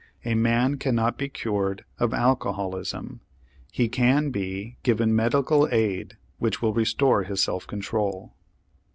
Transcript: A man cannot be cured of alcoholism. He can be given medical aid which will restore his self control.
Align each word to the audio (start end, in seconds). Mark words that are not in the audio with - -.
A 0.25 0.33
man 0.33 0.77
cannot 0.79 1.19
be 1.19 1.29
cured 1.29 1.85
of 1.99 2.11
alcoholism. 2.11 3.21
He 3.71 3.87
can 3.87 4.31
be 4.31 4.77
given 4.81 5.15
medical 5.15 5.69
aid 5.71 6.17
which 6.39 6.59
will 6.59 6.73
restore 6.73 7.21
his 7.21 7.43
self 7.43 7.67
control. 7.67 8.33